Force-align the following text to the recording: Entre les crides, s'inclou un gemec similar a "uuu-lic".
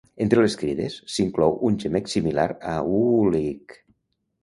Entre 0.23 0.43
les 0.45 0.55
crides, 0.61 0.95
s'inclou 1.17 1.61
un 1.71 1.79
gemec 1.85 2.11
similar 2.17 2.49
a 2.75 2.77
"uuu-lic". 2.97 3.81